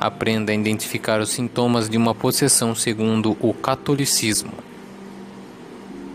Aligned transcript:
Aprenda 0.00 0.52
a 0.52 0.54
identificar 0.54 1.20
os 1.20 1.30
sintomas 1.30 1.88
de 1.88 1.96
uma 1.96 2.14
possessão 2.14 2.72
segundo 2.72 3.36
o 3.40 3.52
catolicismo. 3.52 4.52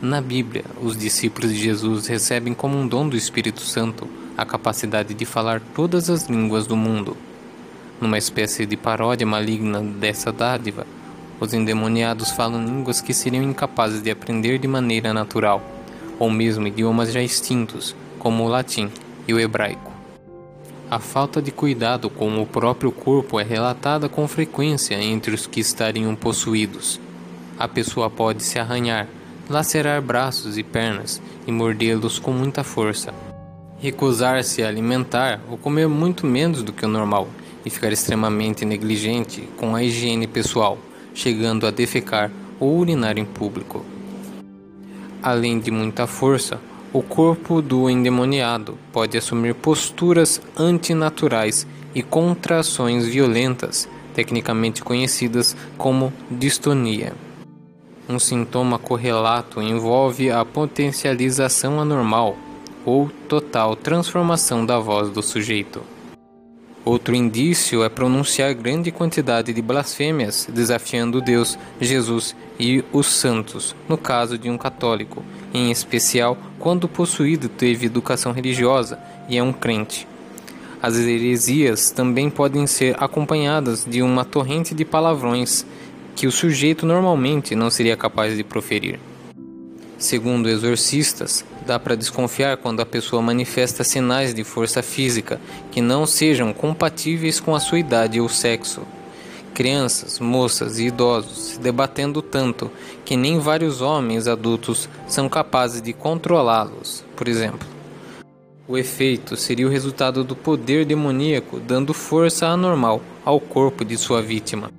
Na 0.02 0.22
Bíblia, 0.22 0.64
os 0.82 0.96
discípulos 0.96 1.52
de 1.52 1.60
Jesus 1.60 2.08
recebem 2.08 2.54
como 2.54 2.78
um 2.78 2.88
dom 2.88 3.10
do 3.10 3.18
Espírito 3.18 3.60
Santo 3.60 4.08
a 4.38 4.46
capacidade 4.46 5.14
de 5.14 5.26
falar 5.26 5.62
todas 5.76 6.10
as 6.10 6.30
línguas 6.30 6.66
do 6.66 6.78
mundo. 6.78 7.18
Numa 8.00 8.18
espécie 8.18 8.66
de 8.66 8.78
paródia 8.78 9.28
maligna 9.28 9.82
dessa 9.82 10.32
dádiva, 10.32 10.88
os 11.38 11.54
endemoniados 11.54 12.32
falam 12.32 12.66
línguas 12.66 13.02
que 13.02 13.14
seriam 13.14 13.44
incapazes 13.44 14.02
de 14.02 14.10
aprender 14.10 14.60
de 14.60 14.68
maneira 14.68 15.14
natural, 15.14 15.62
ou 16.18 16.30
mesmo 16.30 16.68
idiomas 16.68 17.12
já 17.12 17.22
extintos, 17.22 17.94
como 18.18 18.46
o 18.46 18.48
latim 18.48 18.90
e 19.28 19.34
o 19.34 19.40
hebraico. 19.40 19.93
A 20.90 21.00
falta 21.00 21.42
de 21.42 21.52
cuidado 21.52 22.10
com 22.10 22.42
o 22.42 22.46
próprio 22.46 22.92
corpo 22.92 23.40
é 23.40 23.44
relatada 23.44 24.08
com 24.08 24.28
frequência 24.28 24.96
entre 25.02 25.34
os 25.34 25.48
que 25.48 25.60
estariam 25.60 26.16
possuídos. 26.16 27.00
A 27.58 27.68
pessoa 27.68 28.10
pode 28.10 28.44
se 28.44 28.60
arranhar, 28.60 29.08
lacerar 29.50 30.02
braços 30.02 30.58
e 30.58 30.64
pernas 30.64 31.22
e 31.48 31.52
mordê-los 31.52 32.20
com 32.20 32.32
muita 32.32 32.64
força. 32.64 33.14
Recusar-se 33.80 34.62
a 34.62 34.68
alimentar 34.68 35.42
ou 35.50 35.58
comer 35.58 35.88
muito 35.88 36.26
menos 36.26 36.62
do 36.62 36.72
que 36.72 36.86
o 36.86 36.90
normal 36.90 37.28
e 37.66 37.70
ficar 37.70 37.92
extremamente 37.92 38.66
negligente 38.66 39.48
com 39.58 39.76
a 39.76 39.84
higiene 39.84 40.28
pessoal, 40.28 40.78
chegando 41.14 41.66
a 41.66 41.72
defecar 41.72 42.30
ou 42.60 42.78
urinar 42.78 43.18
em 43.18 43.26
público. 43.26 43.84
Além 45.22 45.60
de 45.60 45.72
muita 45.72 46.06
força, 46.06 46.60
o 46.94 47.02
corpo 47.02 47.60
do 47.60 47.90
endemoniado 47.90 48.78
pode 48.92 49.18
assumir 49.18 49.56
posturas 49.56 50.40
antinaturais 50.56 51.66
e 51.96 52.04
contrações 52.04 53.08
violentas, 53.08 53.90
tecnicamente 54.14 54.84
conhecidas 54.84 55.58
como 55.76 56.14
distonia. 56.30 57.14
Um 58.08 58.20
sintoma 58.20 58.78
correlato 58.78 59.60
envolve 59.60 60.30
a 60.30 60.46
potencialização 60.46 61.80
anormal 61.80 62.38
ou 62.86 63.10
total 63.28 63.76
transformação 63.76 64.64
da 64.64 64.78
voz 64.78 65.10
do 65.10 65.24
sujeito. 65.24 65.82
Outro 66.86 67.16
indício 67.16 67.82
é 67.82 67.88
pronunciar 67.88 68.54
grande 68.54 68.92
quantidade 68.92 69.54
de 69.54 69.62
blasfêmias, 69.62 70.50
desafiando 70.52 71.22
Deus, 71.22 71.58
Jesus 71.80 72.36
e 72.60 72.84
os 72.92 73.08
santos, 73.08 73.74
no 73.88 73.98
caso 73.98 74.38
de 74.38 74.50
um 74.50 74.58
católico, 74.58 75.24
em 75.54 75.72
especial 75.72 76.38
quando 76.60 76.90
possuído 76.90 77.48
teve 77.48 77.86
educação 77.86 78.34
religiosa 78.34 79.00
e 79.30 79.38
é 79.38 79.44
um 79.44 79.54
crente. 79.54 80.06
As 80.82 80.98
heresias 80.98 81.92
também 81.92 82.30
podem 82.30 82.68
ser 82.68 83.02
acompanhadas 83.02 83.86
de 83.86 84.02
uma 84.02 84.26
torrente 84.26 84.76
de 84.76 84.84
palavrões 84.84 85.66
que 86.14 86.28
o 86.28 86.32
sujeito 86.32 86.86
normalmente 86.86 87.56
não 87.56 87.70
seria 87.70 87.96
capaz 87.96 88.36
de 88.36 88.44
proferir. 88.44 89.00
Segundo 89.98 90.50
exorcistas, 90.50 91.46
dá 91.64 91.80
para 91.80 91.96
desconfiar 91.96 92.58
quando 92.58 92.82
a 92.82 92.86
pessoa 92.86 93.22
manifesta 93.22 93.84
sinais 93.84 94.34
de 94.34 94.44
força 94.44 94.84
física 94.84 95.40
que 95.72 95.82
não 95.82 96.06
sejam 96.06 96.54
compatíveis 96.54 97.40
com 97.40 97.56
a 97.56 97.60
sua 97.60 97.80
idade 97.80 98.20
ou 98.22 98.30
sexo. 98.30 98.82
Crianças, 99.54 100.20
moças 100.20 100.80
e 100.80 100.88
idosos 100.88 101.38
se 101.38 101.60
debatendo 101.60 102.22
tanto 102.22 102.72
que 103.06 103.16
nem 103.16 103.40
vários 103.40 103.82
homens 103.82 104.28
adultos 104.28 104.90
são 105.08 105.30
capazes 105.30 105.82
de 105.82 105.94
controlá-los, 105.94 107.04
por 107.16 107.28
exemplo. 107.28 107.68
O 108.68 108.78
efeito 108.78 109.36
seria 109.36 109.68
o 109.68 109.70
resultado 109.70 110.24
do 110.24 110.36
poder 110.36 110.86
demoníaco 110.86 111.60
dando 111.60 111.94
força 111.94 112.48
anormal 112.48 113.02
ao 113.24 113.40
corpo 113.40 113.84
de 113.84 113.98
sua 113.98 114.22
vítima. 114.22 114.72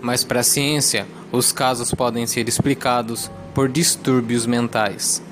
Mas 0.00 0.24
para 0.24 0.40
a 0.40 0.44
ciência, 0.44 1.06
os 1.32 1.52
casos 1.52 1.92
podem 1.92 2.26
ser 2.26 2.48
explicados 2.48 3.30
por 3.54 3.68
distúrbios 3.68 4.46
mentais. 4.46 5.22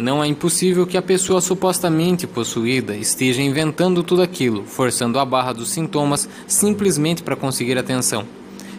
Não 0.00 0.24
é 0.24 0.26
impossível 0.26 0.86
que 0.86 0.96
a 0.96 1.02
pessoa 1.02 1.42
supostamente 1.42 2.26
possuída 2.26 2.96
esteja 2.96 3.42
inventando 3.42 4.02
tudo 4.02 4.22
aquilo, 4.22 4.64
forçando 4.64 5.18
a 5.18 5.26
barra 5.26 5.52
dos 5.52 5.68
sintomas 5.68 6.26
simplesmente 6.46 7.22
para 7.22 7.36
conseguir 7.36 7.76
atenção, 7.76 8.24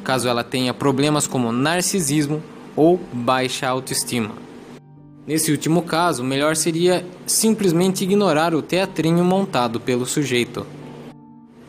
caso 0.04 0.28
ela 0.28 0.44
tenha 0.44 0.74
problemas 0.74 1.28
como 1.28 1.52
narcisismo 1.52 2.42
ou 2.76 3.00
baixa 3.14 3.68
autoestima. 3.68 4.32
Nesse 5.28 5.52
último 5.52 5.84
caso, 5.84 6.24
melhor 6.24 6.56
seria 6.56 7.06
simplesmente 7.28 8.04
ignorar 8.04 8.56
o 8.56 8.62
teatrinho 8.64 9.24
montado 9.24 9.80
pelo 9.80 10.08
sujeito. 10.08 10.66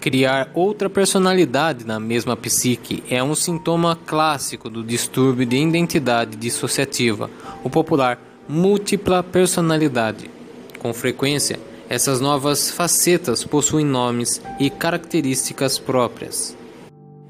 Criar 0.00 0.50
outra 0.54 0.88
personalidade 0.88 1.86
na 1.86 2.00
mesma 2.00 2.34
psique 2.38 3.04
é 3.08 3.22
um 3.22 3.34
sintoma 3.34 3.98
clássico 4.06 4.70
do 4.70 4.82
distúrbio 4.82 5.44
de 5.44 5.58
identidade 5.58 6.38
dissociativa, 6.38 7.30
o 7.62 7.68
popular 7.68 8.31
múltipla 8.48 9.22
personalidade. 9.22 10.30
Com 10.78 10.92
frequência, 10.92 11.58
essas 11.88 12.20
novas 12.20 12.70
facetas 12.70 13.44
possuem 13.44 13.84
nomes 13.84 14.40
e 14.58 14.70
características 14.70 15.78
próprias. 15.78 16.56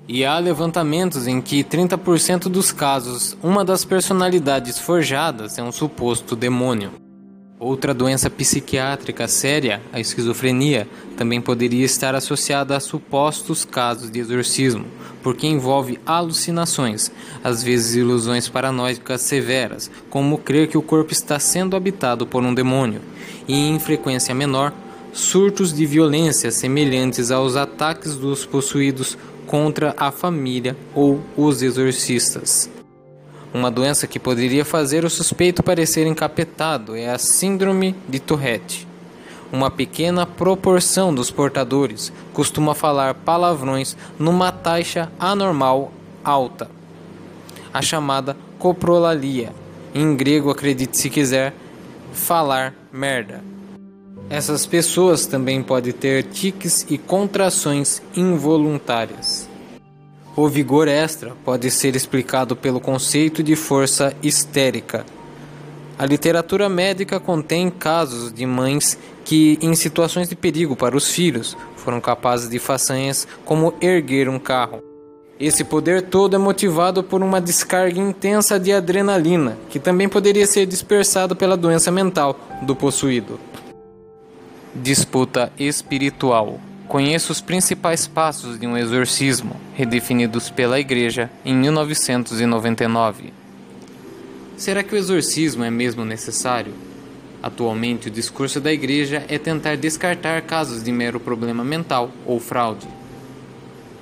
E 0.08 0.24
há 0.24 0.38
levantamentos 0.38 1.26
em 1.26 1.40
que 1.40 1.64
30% 1.64 2.48
dos 2.48 2.72
casos, 2.72 3.36
uma 3.42 3.64
das 3.64 3.84
personalidades 3.84 4.78
forjadas 4.78 5.58
é 5.58 5.62
um 5.62 5.72
suposto 5.72 6.36
demônio. 6.36 7.01
Outra 7.64 7.94
doença 7.94 8.28
psiquiátrica 8.28 9.28
séria, 9.28 9.80
a 9.92 10.00
esquizofrenia, 10.00 10.88
também 11.16 11.40
poderia 11.40 11.84
estar 11.84 12.12
associada 12.12 12.76
a 12.76 12.80
supostos 12.80 13.64
casos 13.64 14.10
de 14.10 14.18
exorcismo, 14.18 14.84
porque 15.22 15.46
envolve 15.46 16.00
alucinações, 16.04 17.12
às 17.44 17.62
vezes 17.62 17.94
ilusões 17.94 18.48
paranoicas 18.48 19.20
severas, 19.20 19.88
como 20.10 20.38
crer 20.38 20.66
que 20.66 20.76
o 20.76 20.82
corpo 20.82 21.12
está 21.12 21.38
sendo 21.38 21.76
habitado 21.76 22.26
por 22.26 22.42
um 22.42 22.52
demônio, 22.52 23.00
e 23.46 23.54
em 23.54 23.78
frequência 23.78 24.34
menor, 24.34 24.74
surtos 25.12 25.72
de 25.72 25.86
violência 25.86 26.50
semelhantes 26.50 27.30
aos 27.30 27.54
ataques 27.54 28.16
dos 28.16 28.44
possuídos 28.44 29.16
contra 29.46 29.94
a 29.96 30.10
família 30.10 30.76
ou 30.96 31.22
os 31.36 31.62
exorcistas. 31.62 32.68
Uma 33.54 33.70
doença 33.70 34.06
que 34.06 34.18
poderia 34.18 34.64
fazer 34.64 35.04
o 35.04 35.10
suspeito 35.10 35.62
parecer 35.62 36.06
encapetado 36.06 36.96
é 36.96 37.10
a 37.10 37.18
Síndrome 37.18 37.94
de 38.08 38.18
Tourette. 38.18 38.88
Uma 39.52 39.70
pequena 39.70 40.24
proporção 40.24 41.14
dos 41.14 41.30
portadores 41.30 42.10
costuma 42.32 42.74
falar 42.74 43.12
palavrões 43.12 43.94
numa 44.18 44.50
taxa 44.50 45.12
anormal 45.20 45.92
alta, 46.24 46.70
a 47.74 47.82
chamada 47.82 48.34
coprolalia. 48.58 49.52
Em 49.94 50.16
grego, 50.16 50.48
acredite 50.48 50.96
se 50.96 51.10
quiser, 51.10 51.52
falar 52.14 52.74
merda. 52.90 53.44
Essas 54.30 54.64
pessoas 54.64 55.26
também 55.26 55.62
podem 55.62 55.92
ter 55.92 56.22
tiques 56.22 56.86
e 56.88 56.96
contrações 56.96 58.00
involuntárias. 58.16 59.31
O 60.34 60.48
vigor 60.48 60.88
extra 60.88 61.34
pode 61.44 61.70
ser 61.70 61.94
explicado 61.94 62.56
pelo 62.56 62.80
conceito 62.80 63.42
de 63.42 63.54
força 63.54 64.16
histérica. 64.22 65.04
A 65.98 66.06
literatura 66.06 66.70
médica 66.70 67.20
contém 67.20 67.68
casos 67.68 68.32
de 68.32 68.46
mães 68.46 68.98
que, 69.26 69.58
em 69.60 69.74
situações 69.74 70.30
de 70.30 70.34
perigo 70.34 70.74
para 70.74 70.96
os 70.96 71.08
filhos, 71.10 71.54
foram 71.76 72.00
capazes 72.00 72.48
de 72.48 72.58
façanhas 72.58 73.28
como 73.44 73.74
erguer 73.78 74.26
um 74.26 74.38
carro. 74.38 74.82
Esse 75.38 75.64
poder 75.64 76.00
todo 76.02 76.34
é 76.34 76.38
motivado 76.38 77.02
por 77.02 77.22
uma 77.22 77.40
descarga 77.40 78.00
intensa 78.00 78.58
de 78.58 78.72
adrenalina, 78.72 79.58
que 79.68 79.78
também 79.78 80.08
poderia 80.08 80.46
ser 80.46 80.64
dispersado 80.64 81.36
pela 81.36 81.58
doença 81.58 81.90
mental 81.90 82.38
do 82.62 82.74
possuído. 82.74 83.38
Disputa 84.74 85.52
espiritual. 85.58 86.58
Conheça 86.88 87.32
os 87.32 87.40
principais 87.40 88.06
passos 88.06 88.58
de 88.58 88.66
um 88.66 88.76
exorcismo, 88.76 89.56
redefinidos 89.74 90.50
pela 90.50 90.78
Igreja 90.78 91.30
em 91.44 91.54
1999. 91.54 93.32
Será 94.56 94.82
que 94.82 94.94
o 94.94 94.98
exorcismo 94.98 95.64
é 95.64 95.70
mesmo 95.70 96.04
necessário? 96.04 96.74
Atualmente, 97.42 98.08
o 98.08 98.10
discurso 98.10 98.60
da 98.60 98.72
Igreja 98.72 99.24
é 99.28 99.38
tentar 99.38 99.76
descartar 99.76 100.42
casos 100.42 100.82
de 100.82 100.92
mero 100.92 101.18
problema 101.18 101.64
mental 101.64 102.10
ou 102.26 102.38
fraude. 102.38 102.86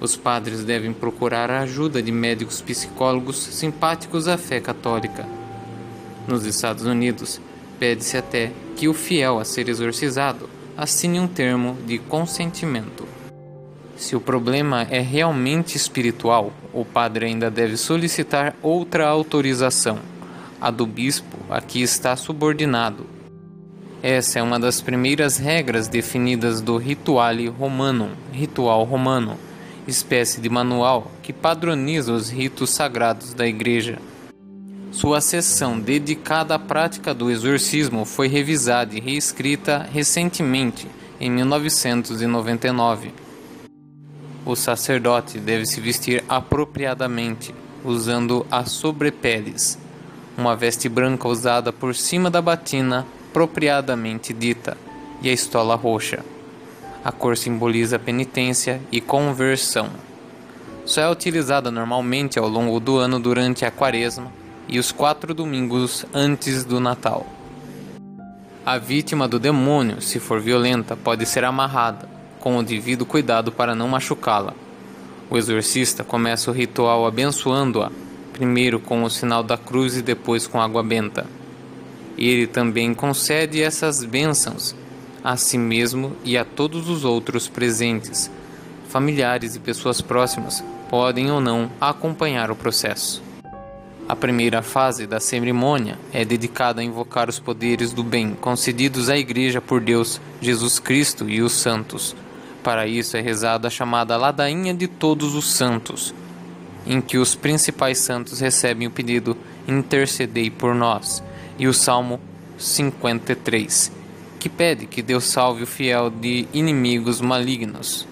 Os 0.01 0.17
padres 0.17 0.65
devem 0.65 0.93
procurar 0.93 1.51
a 1.51 1.61
ajuda 1.61 2.03
de 2.03 2.11
médicos 2.11 2.61
psicólogos 2.61 3.37
simpáticos 3.39 4.27
à 4.27 4.37
fé 4.37 4.59
católica. 4.61 5.29
Nos 6.27 6.45
Estados 6.45 6.85
Unidos, 6.85 7.41
pede-se 7.79 8.17
até 8.17 8.51
que 8.77 8.89
o 8.89 8.95
fiel 8.95 9.39
a 9.39 9.45
ser 9.45 9.69
exorcizado 9.69 10.49
assine 10.81 11.21
um 11.21 11.29
termo 11.29 11.77
de 11.87 11.99
consentimento. 11.99 13.07
Se 13.99 14.17
o 14.17 14.21
problema 14.21 14.87
é 14.91 14.99
realmente 14.99 15.77
espiritual, 15.77 16.55
o 16.73 16.87
padre 16.87 17.27
ainda 17.27 17.51
deve 17.51 17.77
solicitar 17.77 18.57
outra 18.63 19.07
autorização, 19.07 19.99
a 20.59 20.71
do 20.71 20.87
bispo 20.87 21.37
a 21.51 21.61
está 21.75 22.17
subordinado. 22.17 23.05
Essa 24.03 24.39
é 24.39 24.43
uma 24.43 24.59
das 24.59 24.81
primeiras 24.81 25.37
regras 25.37 25.87
definidas 25.87 26.63
do 26.63 26.79
Rituale 26.79 27.47
Romanum, 27.47 28.13
ritual 28.33 28.85
romano, 28.85 29.37
espécie 29.87 30.41
de 30.41 30.49
manual 30.49 31.11
que 31.23 31.35
padroniza 31.35 32.11
os 32.11 32.31
ritos 32.31 32.71
sagrados 32.71 33.35
da 33.35 33.47
Igreja. 33.47 33.99
Sua 34.93 35.21
seção 35.21 35.79
dedicada 35.79 36.57
à 36.57 36.59
prática 36.59 37.15
do 37.15 37.31
exorcismo 37.31 38.05
foi 38.05 38.27
revisada 38.27 38.93
e 38.97 39.01
reescrita 39.01 39.89
recentemente, 39.93 40.89
em 41.21 41.31
1999. 41.31 43.15
O 44.45 44.57
sacerdote 44.57 45.39
deve 45.39 45.65
se 45.65 45.81
vestir 45.81 46.25
apropriadamente, 46.29 47.55
usando 47.85 48.45
a 48.51 48.65
sobrepeles, 48.65 49.79
uma 50.37 50.57
veste 50.57 50.89
branca 50.89 51.29
usada 51.29 51.73
por 51.73 51.95
cima 51.95 52.29
da 52.29 52.43
batina 52.43 53.07
propriadamente 53.33 54.33
dita, 54.33 54.77
e 55.23 55.31
a 55.31 55.33
estola 55.33 55.77
roxa. 55.77 56.25
A 57.05 57.13
cor 57.13 57.37
simboliza 57.37 57.97
penitência 57.97 58.81
e 58.91 59.01
conversão. 59.01 59.89
Só 60.85 61.01
é 61.01 61.09
utilizada 61.09 61.71
normalmente 61.71 62.41
ao 62.41 62.49
longo 62.49 62.81
do 62.81 62.99
ano 62.99 63.21
durante 63.21 63.65
a 63.65 63.71
quaresma 63.71 64.40
e 64.71 64.79
os 64.79 64.93
quatro 64.93 65.35
domingos 65.35 66.07
antes 66.15 66.65
do 66.65 66.79
Natal. 66.79 67.27
A 68.65 68.79
vítima 68.79 69.27
do 69.27 69.39
demônio, 69.39 70.01
se 70.01 70.21
for 70.21 70.41
violenta, 70.41 70.97
pode 70.97 71.27
ser 71.27 71.45
amarrada, 71.45 72.09
com 72.39 72.57
o 72.57 72.63
devido 72.63 73.05
cuidado 73.05 73.51
para 73.51 73.75
não 73.75 73.89
machucá-la. 73.89 74.55
O 75.29 75.37
exorcista 75.37 76.05
começa 76.05 76.51
o 76.51 76.55
ritual 76.55 77.05
abençoando-a, 77.05 77.91
primeiro 78.33 78.79
com 78.79 79.03
o 79.03 79.11
sinal 79.11 79.43
da 79.43 79.59
cruz 79.59 79.97
e 79.97 80.03
depois 80.03 80.47
com 80.47 80.61
água 80.61 80.85
benta. 80.85 81.27
Ele 82.17 82.47
também 82.47 82.95
concede 82.95 83.61
essas 83.61 84.05
bênçãos 84.05 84.75
a 85.23 85.37
si 85.37 85.59
mesmo 85.59 86.17
e 86.25 86.39
a 86.39 86.45
todos 86.45 86.89
os 86.89 87.05
outros 87.05 87.49
presentes. 87.49 88.31
Familiares 88.89 89.57
e 89.57 89.61
pessoas 89.61 90.01
próximas 90.01 90.63
podem 90.89 91.31
ou 91.31 91.41
não 91.41 91.71
acompanhar 91.81 92.51
o 92.51 92.57
processo. 92.57 93.30
A 94.11 94.17
primeira 94.17 94.61
fase 94.61 95.07
da 95.07 95.21
cerimônia 95.21 95.97
é 96.13 96.25
dedicada 96.25 96.81
a 96.81 96.85
invocar 96.85 97.29
os 97.29 97.39
poderes 97.39 97.93
do 97.93 98.03
bem 98.03 98.35
concedidos 98.35 99.09
à 99.09 99.17
Igreja 99.17 99.61
por 99.61 99.81
Deus, 99.81 100.21
Jesus 100.41 100.81
Cristo 100.81 101.31
e 101.31 101.41
os 101.41 101.53
santos. 101.53 102.17
Para 102.61 102.89
isso 102.89 103.17
é 103.17 103.21
rezada 103.21 103.69
a 103.69 103.71
chamada 103.71 104.17
Ladainha 104.17 104.75
de 104.75 104.89
Todos 104.89 105.37
os 105.37 105.53
Santos, 105.53 106.13
em 106.85 107.01
que 107.01 107.19
os 107.19 107.37
principais 107.37 107.99
santos 107.99 108.41
recebem 108.41 108.89
o 108.89 108.91
pedido 108.91 109.37
Intercedei 109.69 110.51
por 110.51 110.75
nós, 110.75 111.23
e 111.57 111.69
o 111.69 111.73
Salmo 111.73 112.19
53, 112.59 113.93
que 114.41 114.49
pede 114.49 114.87
que 114.87 115.03
Deus 115.03 115.23
salve 115.27 115.63
o 115.63 115.69
fiel 115.69 116.11
de 116.11 116.49
inimigos 116.53 117.21
malignos. 117.21 118.09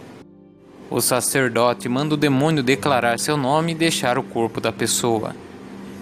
O 0.88 1.00
sacerdote 1.00 1.88
manda 1.88 2.14
o 2.14 2.16
demônio 2.16 2.62
declarar 2.62 3.18
seu 3.18 3.36
nome 3.36 3.72
e 3.72 3.74
deixar 3.74 4.16
o 4.16 4.22
corpo 4.22 4.60
da 4.60 4.70
pessoa. 4.70 5.34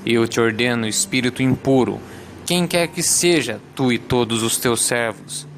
Eu 0.06 0.29
te 0.29 0.41
ordeno, 0.41 0.87
espírito 0.87 1.43
impuro, 1.43 2.00
quem 2.47 2.64
quer 2.64 2.87
que 2.87 3.03
seja, 3.03 3.61
tu 3.75 3.93
e 3.93 3.99
todos 3.99 4.44
os 4.44 4.56
teus 4.56 4.85
servos, 4.85 5.49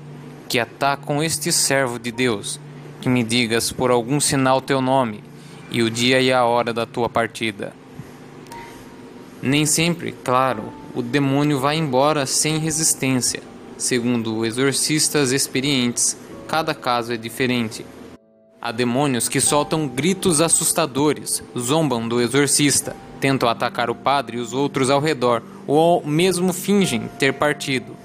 que 0.49 0.59
atacam 0.59 1.23
este 1.23 1.53
servo 1.53 1.99
de 1.99 2.11
Deus, 2.11 2.59
que 2.99 3.11
me 3.11 3.23
digas 3.23 3.71
por 3.71 3.91
algum 3.91 4.19
sinal 4.19 4.62
teu 4.62 4.81
nome 4.81 5.23
e 5.71 5.83
o 5.83 5.91
dia 5.91 6.19
e 6.19 6.33
a 6.33 6.47
hora 6.47 6.73
da 6.73 6.87
tua 6.87 7.11
partida. 7.11 7.75
Nem 9.43 9.67
sempre, 9.67 10.12
claro, 10.25 10.73
o 10.94 11.03
demônio 11.03 11.61
vai 11.61 11.77
embora 11.77 12.25
sem 12.25 12.59
resistência. 12.59 13.43
Segundo 13.77 14.47
exorcistas 14.47 15.31
experientes, 15.31 16.17
cada 16.49 16.75
caso 16.75 17.12
é 17.12 17.19
diferente. 17.19 17.85
Há 18.60 18.72
demônios 18.72 19.28
que 19.28 19.40
soltam 19.40 19.87
gritos 19.87 20.40
assustadores, 20.40 21.44
zombam 21.56 22.08
do 22.08 22.20
exorcista, 22.20 22.96
tentam 23.20 23.49
atacar 23.49 23.88
o 23.88 23.94
padre 23.94 24.37
e 24.37 24.40
os 24.40 24.52
outros 24.52 24.90
ao 24.90 25.00
redor, 25.00 25.44
ou 25.64 26.05
mesmo 26.05 26.52
fingem 26.52 27.08
ter 27.20 27.34
partido, 27.34 27.96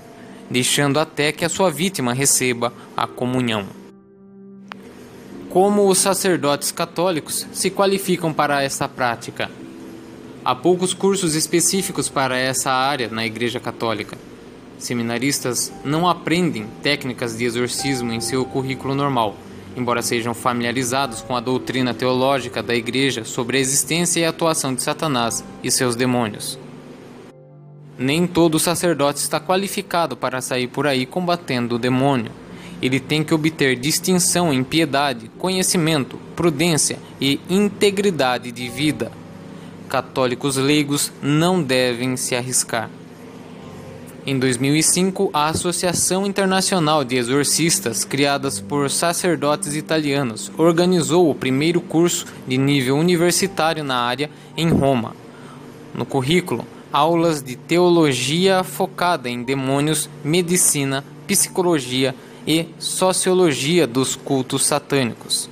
deixando 0.52 1.00
até 1.00 1.32
que 1.32 1.44
a 1.44 1.50
sua 1.50 1.72
vítima 1.72 2.14
receba 2.14 2.72
a 2.96 3.08
comunhão. 3.08 3.66
Como 5.50 5.90
os 5.90 5.98
sacerdotes 5.98 6.72
católicos 6.72 7.48
se 7.52 7.72
qualificam 7.72 8.32
para 8.32 8.62
essa 8.62 8.88
prática? 8.88 9.50
Há 10.46 10.54
poucos 10.54 10.94
cursos 10.94 11.34
específicos 11.34 12.10
para 12.10 12.38
essa 12.38 12.72
área 12.72 13.10
na 13.10 13.26
Igreja 13.26 13.60
Católica. 13.60 14.20
Seminaristas 14.78 15.74
não 15.84 16.08
aprendem 16.08 16.68
técnicas 16.84 17.36
de 17.36 17.44
exorcismo 17.44 18.12
em 18.12 18.22
seu 18.22 18.46
currículo 18.46 18.94
normal 18.94 19.36
embora 19.76 20.02
sejam 20.02 20.34
familiarizados 20.34 21.22
com 21.22 21.36
a 21.36 21.40
doutrina 21.40 21.94
teológica 21.94 22.62
da 22.62 22.76
Igreja 22.76 23.24
sobre 23.24 23.58
a 23.58 23.60
existência 23.60 24.20
e 24.20 24.26
atuação 24.26 24.74
de 24.74 24.82
Satanás 24.82 25.44
e 25.64 25.72
seus 25.72 25.96
demônios. 25.96 26.60
Nem 27.98 28.26
todo 28.26 28.60
sacerdote 28.60 29.20
está 29.20 29.40
qualificado 29.40 30.18
para 30.18 30.42
sair 30.42 30.68
por 30.68 30.88
aí 30.88 31.06
combatendo 31.06 31.76
o 31.76 31.80
demônio. 31.80 32.32
Ele 32.82 33.00
tem 33.00 33.24
que 33.24 33.34
obter 33.34 33.76
distinção 33.76 34.52
em 34.52 34.64
piedade, 34.64 35.32
conhecimento, 35.38 36.20
prudência 36.36 36.98
e 37.22 37.40
integridade 37.50 38.52
de 38.52 38.68
vida. 38.68 39.12
Católicos 39.88 40.58
leigos 40.58 41.12
não 41.22 41.62
devem 41.62 42.18
se 42.18 42.36
arriscar. 42.36 42.90
Em 44.26 44.40
2005, 44.40 45.32
a 45.34 45.50
Associação 45.50 46.26
Internacional 46.26 47.04
de 47.04 47.18
Exorcistas, 47.18 48.06
criada 48.06 48.50
por 48.70 48.90
sacerdotes 48.90 49.76
italianos, 49.76 50.50
organizou 50.58 51.30
o 51.30 51.36
primeiro 51.36 51.82
curso 51.82 52.26
de 52.48 52.58
nível 52.58 52.96
universitário 52.96 53.84
na 53.84 53.98
área 53.98 54.30
em 54.56 54.70
Roma. 54.70 55.14
No 55.94 56.06
currículo, 56.06 56.66
aulas 56.90 57.44
de 57.44 57.58
teologia 57.58 58.64
focada 58.64 59.30
em 59.30 59.44
demônios, 59.44 60.10
medicina, 60.24 61.04
psicologia 61.28 62.16
e 62.48 62.68
sociologia 62.80 63.86
dos 63.86 64.16
cultos 64.16 64.66
satânicos. 64.66 65.50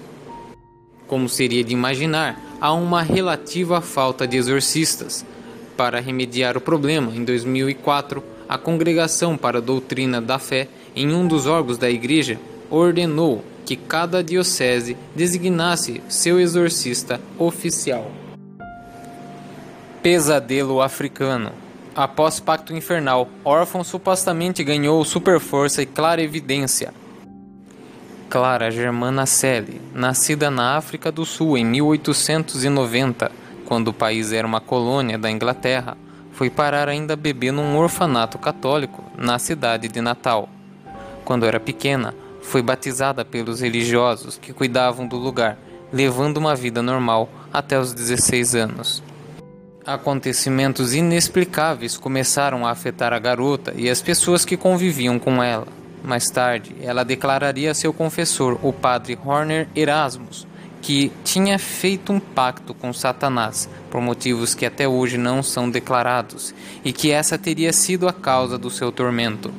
Como 1.07 1.27
seria 1.27 1.61
de 1.61 1.73
imaginar, 1.73 2.41
há 2.61 2.71
uma 2.71 3.01
relativa 3.01 3.81
falta 3.81 4.25
de 4.25 4.37
exorcistas. 4.37 5.25
Para 5.75 5.99
remediar 5.99 6.55
o 6.55 6.61
problema, 6.61 7.13
em 7.13 7.25
2004, 7.25 8.23
a 8.51 8.57
Congregação 8.57 9.37
para 9.37 9.59
a 9.59 9.61
Doutrina 9.61 10.19
da 10.19 10.37
Fé, 10.37 10.67
em 10.93 11.13
um 11.13 11.25
dos 11.25 11.47
órgãos 11.47 11.77
da 11.77 11.89
Igreja, 11.89 12.37
ordenou 12.69 13.45
que 13.65 13.77
cada 13.77 14.21
diocese 14.21 14.97
designasse 15.15 16.03
seu 16.09 16.37
exorcista 16.37 17.21
oficial. 17.39 18.11
Pesadelo 20.03 20.81
africano. 20.81 21.53
Após 21.95 22.41
Pacto 22.41 22.75
Infernal, 22.75 23.29
órfão 23.45 23.85
supostamente 23.85 24.65
ganhou 24.65 25.05
superforça 25.05 25.81
e 25.81 25.85
clara 25.85 26.21
evidência. 26.21 26.93
Clara 28.29 28.69
Germana 28.69 29.25
Selle, 29.25 29.79
nascida 29.95 30.51
na 30.51 30.75
África 30.75 31.09
do 31.09 31.25
Sul 31.25 31.57
em 31.57 31.63
1890, 31.63 33.31
quando 33.65 33.87
o 33.87 33.93
país 33.93 34.33
era 34.33 34.45
uma 34.45 34.59
colônia 34.59 35.17
da 35.17 35.31
Inglaterra, 35.31 35.95
foi 36.33 36.49
parar 36.49 36.89
ainda 36.89 37.15
bebê 37.15 37.51
num 37.51 37.77
orfanato 37.77 38.37
católico 38.37 39.03
na 39.17 39.37
cidade 39.37 39.87
de 39.87 40.01
Natal. 40.01 40.49
Quando 41.23 41.45
era 41.45 41.59
pequena, 41.59 42.13
foi 42.41 42.61
batizada 42.61 43.23
pelos 43.23 43.61
religiosos 43.61 44.37
que 44.37 44.53
cuidavam 44.53 45.07
do 45.07 45.17
lugar, 45.17 45.57
levando 45.93 46.37
uma 46.37 46.55
vida 46.55 46.81
normal 46.81 47.29
até 47.53 47.79
os 47.79 47.93
16 47.93 48.55
anos. 48.55 49.03
Acontecimentos 49.85 50.93
inexplicáveis 50.93 51.97
começaram 51.97 52.65
a 52.65 52.71
afetar 52.71 53.13
a 53.13 53.19
garota 53.19 53.73
e 53.75 53.89
as 53.89 54.01
pessoas 54.01 54.45
que 54.45 54.55
conviviam 54.55 55.17
com 55.17 55.41
ela. 55.41 55.67
Mais 56.03 56.29
tarde, 56.29 56.75
ela 56.81 57.03
declararia 57.03 57.71
a 57.71 57.75
seu 57.75 57.93
confessor, 57.93 58.59
o 58.63 58.73
padre 58.73 59.17
Horner 59.23 59.67
Erasmus, 59.75 60.47
que 60.81 61.11
tinha 61.23 61.59
feito 61.59 62.11
um 62.11 62.19
pacto 62.19 62.73
com 62.73 62.91
Satanás 62.91 63.69
por 63.89 64.01
motivos 64.01 64.55
que 64.55 64.65
até 64.65 64.87
hoje 64.87 65.17
não 65.17 65.43
são 65.43 65.69
declarados 65.69 66.53
e 66.83 66.91
que 66.91 67.11
essa 67.11 67.37
teria 67.37 67.71
sido 67.71 68.07
a 68.07 68.13
causa 68.13 68.57
do 68.57 68.71
seu 68.71 68.91
tormento. 68.91 69.53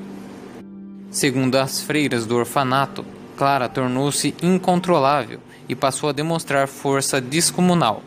Segundo 1.10 1.56
as 1.56 1.80
freiras 1.80 2.26
do 2.26 2.36
orfanato, 2.36 3.04
Clara 3.36 3.68
tornou-se 3.68 4.34
incontrolável 4.42 5.38
e 5.68 5.74
passou 5.74 6.08
a 6.08 6.12
demonstrar 6.12 6.66
força 6.66 7.20
descomunal. 7.20 8.02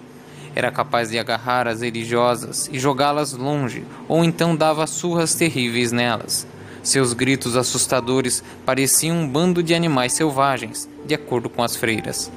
Era 0.53 0.71
capaz 0.71 1.09
de 1.09 1.19
agarrar 1.19 1.67
as 1.67 1.81
religiosas 1.81 2.69
e 2.71 2.79
jogá-las 2.79 3.33
longe, 3.33 3.83
ou 4.07 4.23
então 4.23 4.55
dava 4.55 4.87
surras 4.87 5.35
terríveis 5.35 5.91
nelas. 5.91 6.47
Seus 6.81 7.13
gritos 7.13 7.57
assustadores 7.57 8.43
pareciam 8.65 9.17
um 9.17 9.27
bando 9.27 9.61
de 9.61 9.73
animais 9.73 10.13
selvagens, 10.13 10.87
de 11.05 11.13
acordo 11.13 11.49
com 11.49 11.63
as 11.63 11.75
freiras. 11.75 12.31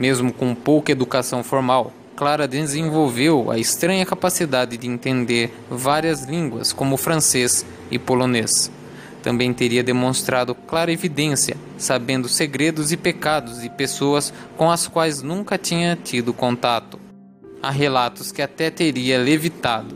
Mesmo 0.00 0.32
com 0.32 0.54
pouca 0.54 0.90
educação 0.90 1.44
formal, 1.44 1.92
Clara 2.16 2.48
desenvolveu 2.48 3.50
a 3.50 3.58
estranha 3.58 4.06
capacidade 4.06 4.78
de 4.78 4.86
entender 4.86 5.52
várias 5.70 6.24
línguas, 6.24 6.72
como 6.72 6.96
francês 6.96 7.66
e 7.90 7.98
polonês. 7.98 8.70
Também 9.22 9.52
teria 9.52 9.82
demonstrado 9.82 10.54
clara 10.54 10.90
evidência, 10.90 11.54
sabendo 11.76 12.30
segredos 12.30 12.92
e 12.92 12.96
pecados 12.96 13.60
de 13.60 13.68
pessoas 13.68 14.32
com 14.56 14.70
as 14.70 14.88
quais 14.88 15.20
nunca 15.20 15.58
tinha 15.58 15.98
tido 16.02 16.32
contato. 16.32 16.98
Há 17.62 17.70
relatos 17.70 18.32
que 18.32 18.40
até 18.40 18.70
teria 18.70 19.18
levitado. 19.18 19.94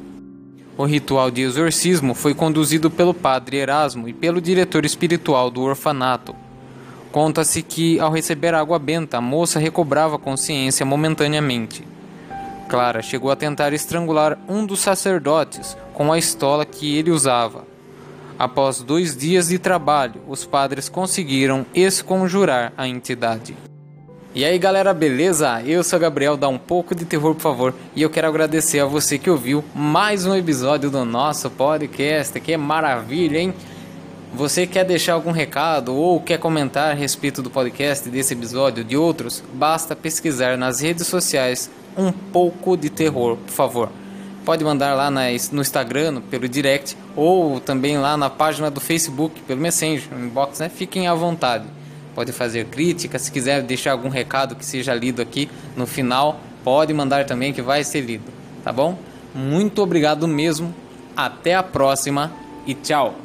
O 0.77 0.85
ritual 0.85 1.31
de 1.31 1.41
exorcismo 1.41 2.15
foi 2.15 2.35
conduzido 2.35 2.91
pelo 2.91 3.15
padre 3.15 3.57
Erasmo 3.57 4.07
e 4.07 4.13
pelo 4.13 4.41
diretor 4.41 4.85
espiritual 4.85 5.51
do 5.51 5.63
orfanato. 5.63 6.44
Conta-se 7.15 7.63
que, 7.63 8.01
ao 8.01 8.11
receber 8.11 8.55
água 8.55 8.77
benta, 8.77 9.19
a 9.19 9.21
moça 9.21 9.61
recobrava 9.61 10.19
consciência 10.19 10.85
momentaneamente. 10.85 11.87
Clara 12.69 13.03
chegou 13.03 13.31
a 13.31 13.37
tentar 13.37 13.73
estrangular 13.73 14.37
um 14.49 14.67
dos 14.67 14.81
sacerdotes 14.81 15.77
com 15.93 16.13
a 16.13 16.19
estola 16.19 16.67
que 16.67 16.99
ele 16.99 17.13
usava. 17.13 17.65
Após 18.37 18.81
dois 18.81 19.17
dias 19.17 19.47
de 19.47 19.61
trabalho, 19.61 20.23
os 20.27 20.45
padres 20.45 20.89
conseguiram 20.89 21.65
esconjurar 21.73 22.73
a 22.77 22.89
entidade. 22.89 23.57
E 24.35 24.45
aí 24.45 24.59
galera, 24.59 24.93
beleza? 24.93 25.63
Eu 25.63 25.85
sou 25.85 26.01
Gabriel, 26.01 26.37
dá 26.37 26.49
um 26.49 26.59
pouco 26.59 26.97
de 26.97 27.05
terror 27.05 27.37
por 27.37 27.41
favor 27.41 27.75
E 27.95 28.03
eu 28.03 28.11
quero 28.11 28.27
agradecer 28.27 28.81
a 28.81 28.85
você 28.85 29.17
que 29.17 29.31
ouviu 29.31 29.63
mais 29.73 30.27
um 30.27 30.35
episódio 30.35 30.91
do 30.91 31.05
nosso 31.05 31.49
podcast 31.49 32.41
Que 32.41 32.55
é 32.55 32.57
maravilha, 32.57 33.39
hein? 33.39 33.55
Você 34.37 34.67
quer 34.67 34.85
deixar 34.85 35.13
algum 35.13 35.31
recado 35.31 35.95
ou 35.95 36.21
quer 36.21 36.39
comentar 36.39 36.91
a 36.91 36.95
respeito 36.95 37.41
do 37.41 37.49
podcast, 37.49 38.09
desse 38.09 38.35
episódio, 38.35 38.83
de 38.83 38.97
outros? 38.97 39.45
Basta 39.55 39.95
pesquisar 39.95 40.59
nas 40.59 40.81
redes 40.81 41.07
sociais 41.07 41.71
um 41.97 42.11
pouco 42.11 42.77
de 42.77 42.91
terror, 42.91 43.37
por 43.37 43.53
favor. 43.53 43.89
Pode 44.45 44.65
mandar 44.65 44.95
lá 44.95 45.09
no 45.09 45.61
Instagram, 45.61 46.21
pelo 46.23 46.49
direct, 46.49 46.97
ou 47.15 47.61
também 47.61 47.97
lá 47.97 48.17
na 48.17 48.29
página 48.29 48.69
do 48.73 48.81
Facebook, 48.81 49.41
pelo 49.43 49.61
Messenger, 49.61 50.09
inbox, 50.19 50.59
né? 50.59 50.69
Fiquem 50.69 51.07
à 51.07 51.15
vontade. 51.15 51.67
Pode 52.13 52.33
fazer 52.33 52.67
crítica, 52.67 53.21
se 53.21 53.31
quiser 53.31 53.63
deixar 53.63 53.93
algum 53.93 54.09
recado 54.09 54.57
que 54.57 54.67
seja 54.67 54.93
lido 54.93 55.23
aqui 55.23 55.49
no 55.77 55.87
final, 55.87 56.41
pode 56.65 56.93
mandar 56.93 57.25
também 57.25 57.53
que 57.53 57.63
vai 57.63 57.85
ser 57.85 58.01
lido, 58.01 58.33
tá 58.65 58.73
bom? 58.73 58.99
Muito 59.33 59.81
obrigado 59.81 60.27
mesmo, 60.27 60.75
até 61.17 61.55
a 61.55 61.63
próxima 61.63 62.33
e 62.67 62.75
tchau! 62.75 63.24